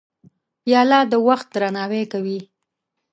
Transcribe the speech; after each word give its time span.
پیاله 0.63 0.99
د 1.11 1.13
وخت 1.27 1.47
درناوی 1.53 2.03
کوي. 2.11 2.39